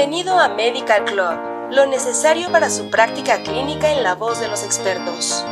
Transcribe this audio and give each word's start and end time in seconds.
Bienvenido 0.00 0.38
a 0.38 0.48
Medical 0.48 1.04
Club, 1.04 1.72
lo 1.72 1.84
necesario 1.84 2.50
para 2.50 2.70
su 2.70 2.88
práctica 2.88 3.42
clínica 3.42 3.92
en 3.92 4.02
la 4.02 4.14
voz 4.14 4.40
de 4.40 4.48
los 4.48 4.64
expertos. 4.64 5.44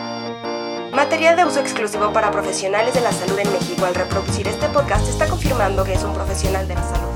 Material 0.90 1.36
de 1.36 1.44
uso 1.44 1.60
exclusivo 1.60 2.14
para 2.14 2.30
profesionales 2.30 2.94
de 2.94 3.02
la 3.02 3.12
salud 3.12 3.38
en 3.38 3.52
México. 3.52 3.84
Al 3.84 3.94
reproducir 3.94 4.48
este 4.48 4.66
podcast 4.68 5.06
está 5.06 5.28
confirmando 5.28 5.84
que 5.84 5.92
es 5.92 6.02
un 6.02 6.14
profesional 6.14 6.66
de 6.66 6.74
la 6.76 6.82
salud. 6.82 7.12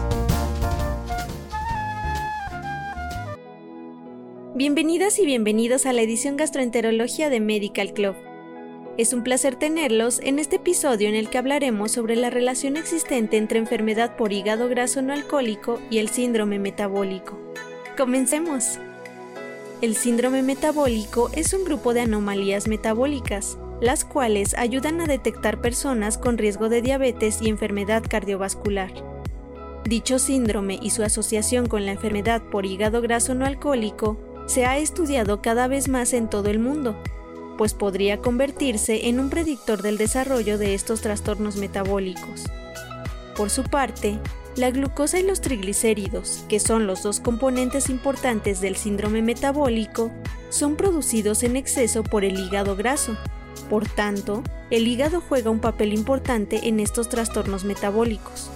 Bienvenidas 4.55 5.19
y 5.19 5.25
bienvenidos 5.25 5.87
a 5.87 5.95
la 5.95 6.03
edición 6.03 6.37
Gastroenterología 6.37 7.31
de 7.31 7.41
Medical 7.41 7.95
Club. 7.95 8.15
Es 8.99 9.15
un 9.15 9.23
placer 9.23 9.57
tenerlos 9.57 10.21
en 10.23 10.39
este 10.39 10.57
episodio 10.57 11.09
en 11.09 11.15
el 11.15 11.31
que 11.31 11.39
hablaremos 11.39 11.93
sobre 11.93 12.15
la 12.15 12.29
relación 12.29 12.77
existente 12.77 13.39
entre 13.39 13.59
enfermedad 13.59 14.17
por 14.17 14.35
hígado 14.35 14.69
graso 14.69 15.01
no 15.01 15.15
alcohólico 15.15 15.81
y 15.89 15.97
el 15.97 16.11
síndrome 16.11 16.59
metabólico. 16.59 17.39
Comencemos. 17.97 18.79
El 19.81 19.97
síndrome 19.97 20.43
metabólico 20.43 21.31
es 21.35 21.55
un 21.55 21.65
grupo 21.65 21.95
de 21.95 22.03
anomalías 22.03 22.69
metabólicas, 22.69 23.57
las 23.81 24.05
cuales 24.05 24.55
ayudan 24.59 25.01
a 25.01 25.07
detectar 25.07 25.63
personas 25.63 26.19
con 26.19 26.37
riesgo 26.37 26.69
de 26.69 26.83
diabetes 26.83 27.41
y 27.41 27.49
enfermedad 27.49 28.03
cardiovascular. 28.07 28.93
Dicho 29.85 30.19
síndrome 30.19 30.79
y 30.83 30.91
su 30.91 31.03
asociación 31.03 31.67
con 31.67 31.87
la 31.87 31.93
enfermedad 31.93 32.43
por 32.43 32.67
hígado 32.67 33.01
graso 33.01 33.35
no 33.35 33.47
alcohólico 33.47 34.19
se 34.47 34.67
ha 34.67 34.77
estudiado 34.77 35.41
cada 35.41 35.67
vez 35.67 35.89
más 35.89 36.13
en 36.13 36.29
todo 36.29 36.51
el 36.51 36.59
mundo, 36.59 37.03
pues 37.57 37.75
podría 37.75 38.19
convertirse 38.19 39.09
en 39.09 39.21
un 39.21 39.31
predictor 39.31 39.83
del 39.83 39.99
desarrollo 39.99 40.59
de 40.59 40.75
estos 40.75 41.01
trastornos 41.01 41.57
metabólicos. 41.57 42.45
Por 43.37 43.51
su 43.51 43.65
parte, 43.65 44.19
la 44.57 44.71
glucosa 44.71 45.19
y 45.19 45.23
los 45.23 45.41
triglicéridos, 45.41 46.45
que 46.49 46.61
son 46.61 46.87
los 46.87 47.03
dos 47.03 47.21
componentes 47.21 47.89
importantes 47.89 48.61
del 48.61 48.77
síndrome 48.77 49.23
metabólico, 49.23 50.11
son 50.51 50.77
producidos 50.77 51.43
en 51.43 51.57
exceso 51.57 52.03
por 52.03 52.25
el 52.25 52.39
hígado 52.39 52.77
graso. 52.77 53.17
Por 53.71 53.89
tanto, 53.89 54.43
el 54.71 54.87
hígado 54.87 55.23
juega 55.27 55.51
un 55.51 55.61
papel 55.61 55.95
importante 55.95 56.69
en 56.69 56.81
estos 56.81 57.09
trastornos 57.09 57.65
metabólicos. 57.65 58.51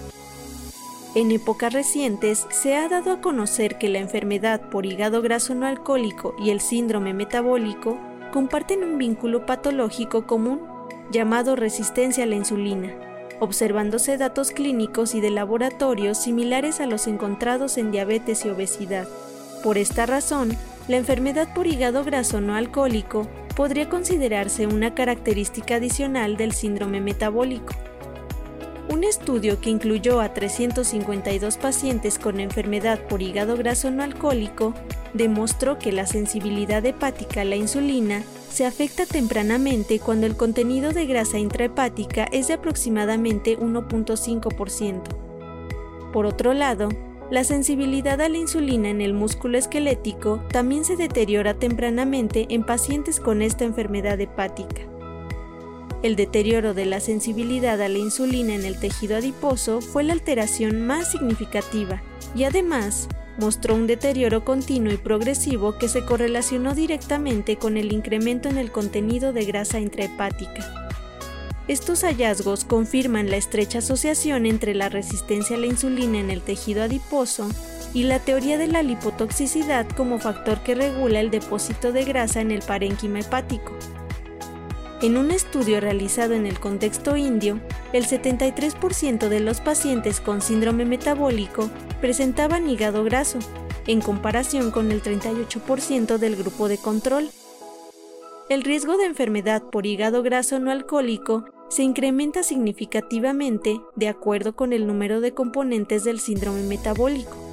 En 1.15 1.31
épocas 1.31 1.73
recientes 1.73 2.45
se 2.51 2.75
ha 2.75 2.87
dado 2.89 3.11
a 3.11 3.21
conocer 3.21 3.79
que 3.79 3.89
la 3.89 3.97
enfermedad 3.97 4.69
por 4.69 4.85
hígado 4.85 5.23
graso 5.23 5.55
no 5.55 5.65
alcohólico 5.65 6.35
y 6.37 6.51
el 6.51 6.61
síndrome 6.61 7.15
metabólico 7.15 7.97
comparten 8.37 8.83
un 8.83 8.99
vínculo 8.99 9.47
patológico 9.47 10.27
común 10.27 10.61
llamado 11.09 11.55
resistencia 11.55 12.23
a 12.23 12.27
la 12.27 12.35
insulina, 12.35 12.93
observándose 13.39 14.15
datos 14.15 14.51
clínicos 14.51 15.15
y 15.15 15.21
de 15.21 15.31
laboratorio 15.31 16.13
similares 16.13 16.79
a 16.79 16.85
los 16.85 17.07
encontrados 17.07 17.79
en 17.79 17.89
diabetes 17.89 18.45
y 18.45 18.49
obesidad. 18.49 19.07
Por 19.63 19.79
esta 19.79 20.05
razón, 20.05 20.55
la 20.87 20.97
enfermedad 20.97 21.51
por 21.55 21.65
hígado 21.65 22.03
graso 22.03 22.39
no 22.39 22.53
alcohólico 22.53 23.27
podría 23.55 23.89
considerarse 23.89 24.67
una 24.67 24.93
característica 24.93 25.77
adicional 25.77 26.37
del 26.37 26.51
síndrome 26.51 27.01
metabólico. 27.01 27.73
Un 28.89 29.03
estudio 29.03 29.59
que 29.59 29.69
incluyó 29.69 30.21
a 30.21 30.33
352 30.33 31.57
pacientes 31.57 32.17
con 32.17 32.39
enfermedad 32.39 32.99
por 33.07 33.21
hígado 33.21 33.57
graso 33.57 33.91
no 33.91 34.01
alcohólico 34.01 34.73
demostró 35.13 35.77
que 35.77 35.91
la 35.91 36.07
sensibilidad 36.07 36.85
hepática 36.85 37.41
a 37.41 37.45
la 37.45 37.57
insulina 37.57 38.23
se 38.49 38.65
afecta 38.65 39.05
tempranamente 39.05 39.99
cuando 39.99 40.25
el 40.25 40.37
contenido 40.37 40.91
de 40.91 41.05
grasa 41.05 41.37
intrahepática 41.37 42.23
es 42.31 42.47
de 42.47 42.53
aproximadamente 42.53 43.59
1.5%. 43.59 45.01
Por 46.13 46.25
otro 46.25 46.53
lado, 46.53 46.89
la 47.29 47.43
sensibilidad 47.43 48.21
a 48.21 48.29
la 48.29 48.37
insulina 48.37 48.89
en 48.89 49.01
el 49.01 49.13
músculo 49.13 49.57
esquelético 49.57 50.41
también 50.49 50.85
se 50.85 50.95
deteriora 50.95 51.55
tempranamente 51.55 52.47
en 52.49 52.63
pacientes 52.63 53.19
con 53.19 53.41
esta 53.41 53.65
enfermedad 53.65 54.19
hepática. 54.21 54.96
El 56.03 56.15
deterioro 56.15 56.73
de 56.75 56.85
la 56.85 56.99
sensibilidad 56.99 57.81
a 57.81 57.89
la 57.89 57.97
insulina 57.97 58.53
en 58.53 58.65
el 58.65 58.79
tejido 58.79 59.17
adiposo 59.17 59.81
fue 59.81 60.03
la 60.03 60.13
alteración 60.13 60.85
más 60.85 61.11
significativa 61.11 62.03
y 62.35 62.43
además 62.43 63.07
mostró 63.39 63.75
un 63.75 63.87
deterioro 63.87 64.45
continuo 64.45 64.93
y 64.93 64.97
progresivo 64.97 65.77
que 65.77 65.87
se 65.87 66.05
correlacionó 66.05 66.75
directamente 66.75 67.57
con 67.57 67.77
el 67.77 67.91
incremento 67.91 68.47
en 68.47 68.57
el 68.57 68.71
contenido 68.71 69.33
de 69.33 69.45
grasa 69.45 69.79
intrahepática. 69.79 70.87
Estos 71.67 72.03
hallazgos 72.03 72.63
confirman 72.63 73.29
la 73.29 73.37
estrecha 73.37 73.79
asociación 73.79 74.45
entre 74.45 74.73
la 74.73 74.89
resistencia 74.89 75.57
a 75.57 75.59
la 75.59 75.65
insulina 75.65 76.19
en 76.19 76.29
el 76.29 76.41
tejido 76.41 76.83
adiposo 76.83 77.49
y 77.93 78.03
la 78.03 78.19
teoría 78.19 78.57
de 78.57 78.67
la 78.67 78.83
lipotoxicidad 78.83 79.87
como 79.89 80.19
factor 80.19 80.61
que 80.61 80.75
regula 80.75 81.19
el 81.19 81.31
depósito 81.31 81.91
de 81.91 82.05
grasa 82.05 82.39
en 82.41 82.51
el 82.51 82.61
parénquima 82.61 83.19
hepático. 83.19 83.73
En 84.99 85.15
un 85.15 85.29
estudio 85.29 85.79
realizado 85.79 86.33
en 86.33 86.47
el 86.47 86.59
contexto 86.59 87.15
indio, 87.17 87.59
el 87.93 88.07
73% 88.07 89.29
de 89.29 89.39
los 89.39 89.61
pacientes 89.61 90.19
con 90.19 90.41
síndrome 90.41 90.85
metabólico 90.85 91.69
presentaban 92.01 92.67
hígado 92.67 93.03
graso, 93.03 93.37
en 93.85 94.01
comparación 94.01 94.71
con 94.71 94.91
el 94.91 95.03
38% 95.03 96.17
del 96.17 96.35
grupo 96.35 96.67
de 96.67 96.79
control. 96.79 97.29
El 98.49 98.63
riesgo 98.63 98.97
de 98.97 99.05
enfermedad 99.05 99.61
por 99.61 99.85
hígado 99.85 100.23
graso 100.23 100.57
no 100.57 100.71
alcohólico 100.71 101.45
se 101.69 101.83
incrementa 101.83 102.41
significativamente 102.41 103.79
de 103.95 104.07
acuerdo 104.07 104.55
con 104.55 104.73
el 104.73 104.87
número 104.87 105.21
de 105.21 105.31
componentes 105.33 106.05
del 106.05 106.19
síndrome 106.19 106.63
metabólico. 106.63 107.46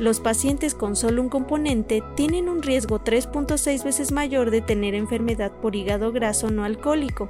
Los 0.00 0.18
pacientes 0.18 0.74
con 0.74 0.96
solo 0.96 1.20
un 1.20 1.28
componente 1.28 2.02
tienen 2.16 2.48
un 2.48 2.62
riesgo 2.62 3.00
3.6 3.00 3.84
veces 3.84 4.12
mayor 4.12 4.50
de 4.50 4.62
tener 4.62 4.94
enfermedad 4.94 5.52
por 5.52 5.76
hígado 5.76 6.10
graso 6.10 6.50
no 6.50 6.64
alcohólico, 6.64 7.28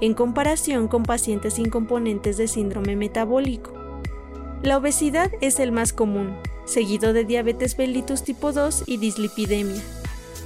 en 0.00 0.14
comparación 0.14 0.88
con 0.88 1.02
pacientes 1.02 1.52
sin 1.52 1.68
componentes 1.68 2.38
de 2.38 2.48
síndrome 2.48 2.96
metabólico. 2.96 3.74
La 4.62 4.78
obesidad 4.78 5.30
es 5.42 5.60
el 5.60 5.72
más 5.72 5.92
común, 5.92 6.38
seguido 6.64 7.12
de 7.12 7.26
diabetes 7.26 7.76
mellitus 7.76 8.22
tipo 8.22 8.50
2 8.50 8.84
y 8.86 8.96
dislipidemia. 8.96 9.82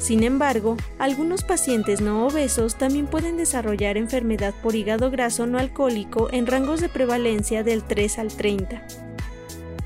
Sin 0.00 0.24
embargo, 0.24 0.76
algunos 0.98 1.44
pacientes 1.44 2.00
no 2.00 2.26
obesos 2.26 2.78
también 2.78 3.06
pueden 3.06 3.36
desarrollar 3.36 3.96
enfermedad 3.96 4.54
por 4.60 4.74
hígado 4.74 5.12
graso 5.12 5.46
no 5.46 5.56
alcohólico 5.56 6.30
en 6.32 6.48
rangos 6.48 6.80
de 6.80 6.88
prevalencia 6.88 7.62
del 7.62 7.84
3 7.84 8.18
al 8.18 8.28
30. 8.28 9.09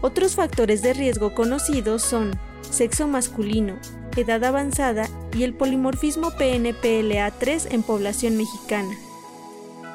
Otros 0.01 0.35
factores 0.35 0.83
de 0.83 0.93
riesgo 0.93 1.35
conocidos 1.35 2.03
son 2.03 2.33
sexo 2.63 3.07
masculino, 3.07 3.79
edad 4.17 4.45
avanzada 4.45 5.09
y 5.37 5.45
el 5.45 5.55
polimorfismo 5.55 6.31
PNPLA3 6.33 7.73
en 7.73 7.83
población 7.83 8.37
mexicana. 8.37 8.95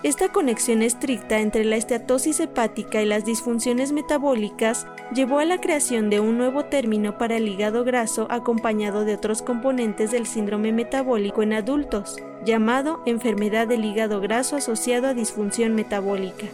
Esta 0.01 0.31
conexión 0.31 0.81
estricta 0.81 1.39
entre 1.39 1.65
la 1.65 1.75
esteatosis 1.75 2.39
hepática 2.39 3.01
y 3.01 3.05
las 3.05 3.25
disfunciones 3.25 3.91
metabólicas 3.91 4.87
llevó 5.13 5.39
a 5.39 5.45
la 5.45 5.59
creación 5.59 6.09
de 6.09 6.21
un 6.21 6.37
nuevo 6.37 6.66
término 6.66 7.17
para 7.17 7.35
el 7.35 7.49
hígado 7.49 7.83
graso 7.83 8.25
acompañado 8.29 9.03
de 9.03 9.16
otros 9.16 9.41
componentes 9.41 10.11
del 10.11 10.25
síndrome 10.25 10.71
metabólico 10.71 11.43
en 11.43 11.51
adultos, 11.51 12.16
llamado 12.45 13.01
enfermedad 13.05 13.67
del 13.67 13.83
hígado 13.83 14.21
graso 14.21 14.55
asociado 14.55 15.07
a 15.07 15.13
disfunción 15.13 15.75
metabólica. 15.75 16.47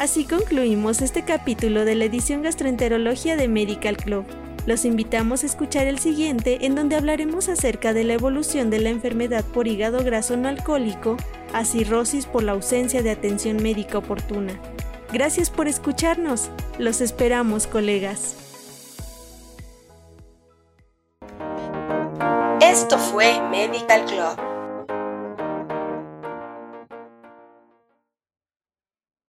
Así 0.00 0.24
concluimos 0.24 1.02
este 1.02 1.26
capítulo 1.26 1.84
de 1.84 1.94
la 1.94 2.06
edición 2.06 2.40
Gastroenterología 2.40 3.36
de 3.36 3.48
Medical 3.48 3.98
Club. 3.98 4.24
Los 4.64 4.86
invitamos 4.86 5.42
a 5.42 5.46
escuchar 5.46 5.86
el 5.88 5.98
siguiente 5.98 6.64
en 6.64 6.74
donde 6.74 6.96
hablaremos 6.96 7.50
acerca 7.50 7.92
de 7.92 8.04
la 8.04 8.14
evolución 8.14 8.70
de 8.70 8.78
la 8.78 8.88
enfermedad 8.88 9.44
por 9.44 9.68
hígado 9.68 10.02
graso 10.02 10.38
no 10.38 10.48
alcohólico 10.48 11.18
a 11.52 11.66
cirrosis 11.66 12.24
por 12.24 12.44
la 12.44 12.52
ausencia 12.52 13.02
de 13.02 13.10
atención 13.10 13.62
médica 13.62 13.98
oportuna. 13.98 14.58
Gracias 15.12 15.50
por 15.50 15.68
escucharnos. 15.68 16.48
Los 16.78 17.02
esperamos, 17.02 17.66
colegas. 17.66 18.36
Esto 22.62 22.96
fue 22.96 23.38
Medical 23.50 24.06
Club 24.06 24.49